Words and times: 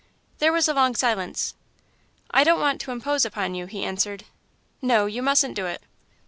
There 0.39 0.51
was 0.51 0.67
a 0.67 0.73
long 0.73 0.95
silence. 0.95 1.53
"I 2.31 2.43
don't 2.43 2.59
want 2.59 2.81
to 2.81 2.91
impose 2.91 3.23
upon 3.23 3.53
you," 3.53 3.67
he 3.67 3.83
answered 3.83 4.23
"no, 4.81 5.05
you 5.05 5.21
mustn't 5.21 5.53
do 5.55 5.67
it." 5.67 5.83